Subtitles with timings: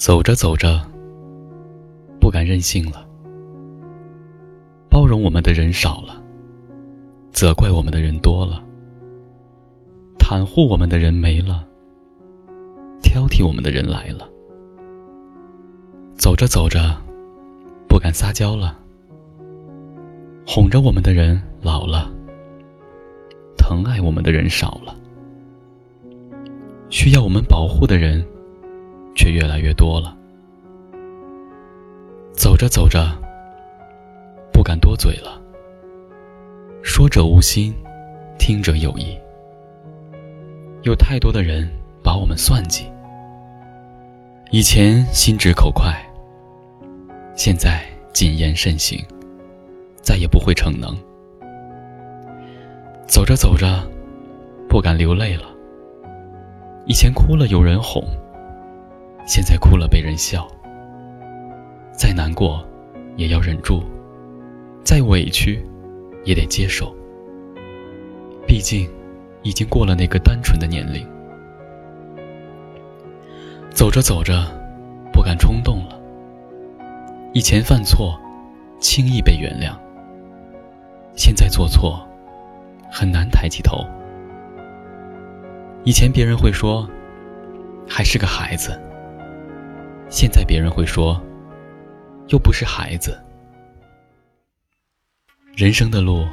[0.00, 0.80] 走着走着，
[2.18, 3.06] 不敢任性了。
[4.88, 6.24] 包容我们的人少了，
[7.32, 8.64] 责怪我们的人多了，
[10.18, 11.66] 袒护我们的人没了，
[13.02, 14.26] 挑剔我们的人来了。
[16.16, 16.96] 走着走着，
[17.86, 18.78] 不敢撒娇了。
[20.46, 22.10] 哄着我们的人老了，
[23.58, 24.96] 疼爱我们的人少了，
[26.88, 28.26] 需要我们保护的人
[29.20, 30.16] 却越来越多了。
[32.32, 33.06] 走着走着，
[34.50, 35.38] 不敢多嘴了。
[36.82, 37.74] 说者无心，
[38.38, 39.18] 听者有意。
[40.84, 41.70] 有太多的人
[42.02, 42.90] 把我们算计，
[44.50, 45.94] 以前心直口快，
[47.36, 47.84] 现在
[48.14, 49.04] 谨言慎行。
[50.00, 50.96] 再也不会逞能。
[53.06, 53.86] 走着走着，
[54.66, 55.42] 不敢流泪了。
[56.86, 58.02] 以前哭了有人哄，
[59.30, 60.44] 现在哭了被人笑。
[61.92, 62.66] 再难过，
[63.14, 63.80] 也要忍住；
[64.82, 65.64] 再委屈，
[66.24, 66.92] 也得接受。
[68.44, 68.90] 毕竟，
[69.44, 71.06] 已经过了那个单纯的年龄。
[73.70, 74.44] 走着走着，
[75.12, 75.96] 不敢冲动了。
[77.32, 78.18] 以前犯错，
[78.80, 79.78] 轻易被原谅。
[81.14, 82.04] 现在做错，
[82.90, 83.86] 很难抬起头。
[85.84, 86.84] 以前别人会说，
[87.88, 88.72] 还是个孩子；
[90.10, 91.22] 现在别人会说，
[92.26, 93.16] 又不是孩子。
[95.54, 96.26] 人生的路，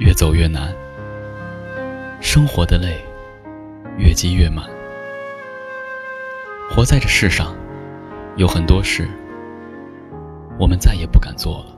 [0.00, 0.72] 越走越难；
[2.20, 3.00] 生活的累，
[3.98, 4.68] 越积越满。
[6.68, 7.56] 活在这世上，
[8.36, 9.08] 有很多事，
[10.58, 11.77] 我们再也不敢做了。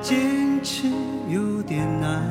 [0.00, 0.88] 坚持
[1.28, 2.22] 有点难，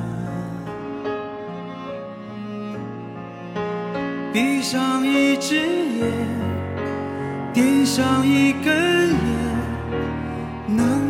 [4.32, 6.12] 闭上一只眼，
[7.54, 9.18] 点上一根烟，
[10.68, 11.05] 能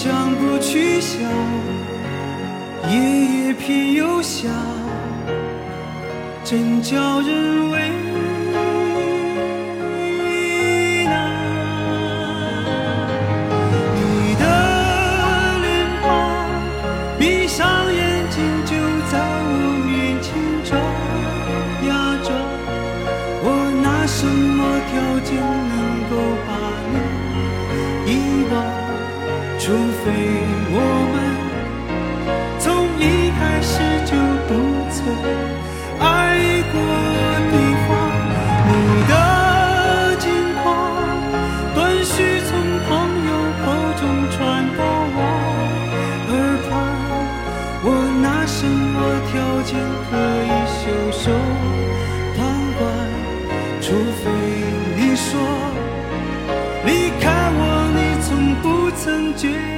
[0.00, 1.20] 想不去想，
[2.88, 4.48] 夜夜偏又想，
[6.44, 7.90] 真叫人为
[29.68, 30.10] 除非
[30.72, 30.76] 我
[31.12, 31.14] 们
[32.58, 32.64] 从
[32.98, 33.74] 一开始
[34.06, 34.16] 就
[34.48, 34.50] 不
[34.90, 34.96] 曾
[36.00, 36.02] 爱
[36.72, 36.74] 过
[37.52, 37.67] 你。
[59.38, 59.77] 句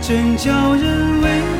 [0.00, 1.57] 真叫人为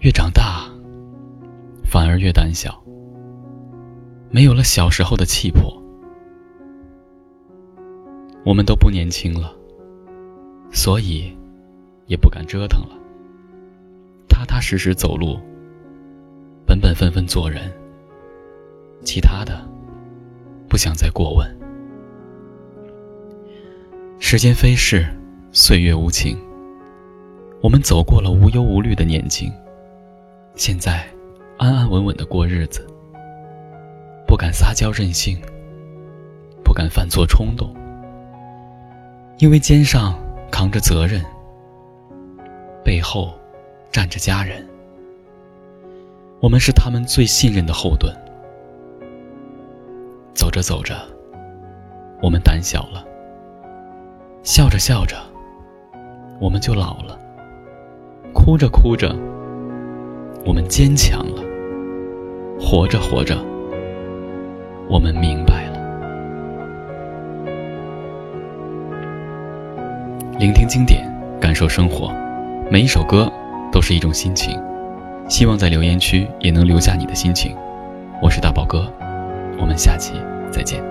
[0.00, 0.64] 越长大，
[1.84, 2.80] 反而越胆小，
[4.30, 5.76] 没有了小时候的气魄。
[8.44, 9.52] 我们都不年轻了，
[10.70, 11.36] 所以
[12.06, 12.96] 也不敢折腾了。
[14.28, 15.36] 踏踏实实走路，
[16.64, 17.68] 本本分分做人，
[19.02, 19.68] 其他的
[20.68, 21.58] 不想再过问。
[24.20, 25.04] 时间飞逝，
[25.50, 26.38] 岁月无情，
[27.60, 29.52] 我们走过了无忧无虑的年轻。
[30.58, 31.06] 现在，
[31.56, 32.84] 安安稳稳的过日子，
[34.26, 35.40] 不敢撒娇任性，
[36.64, 37.72] 不敢犯错冲动，
[39.38, 40.18] 因为肩上
[40.50, 41.24] 扛着责任，
[42.84, 43.32] 背后
[43.92, 44.68] 站着家人，
[46.40, 48.12] 我们是他们最信任的后盾。
[50.34, 50.96] 走着走着，
[52.20, 53.06] 我们胆小了；
[54.42, 55.16] 笑着笑着，
[56.40, 57.16] 我们就老了；
[58.34, 59.16] 哭着哭着。
[60.48, 61.42] 我们坚强了，
[62.58, 63.36] 活着活着，
[64.88, 65.78] 我们明白了。
[70.38, 71.06] 聆听经典，
[71.38, 72.10] 感受生活，
[72.70, 73.30] 每一首歌
[73.70, 74.58] 都是一种心情。
[75.28, 77.54] 希望在留言区也能留下你的心情。
[78.22, 78.90] 我是大宝哥，
[79.60, 80.14] 我们下期
[80.50, 80.87] 再见。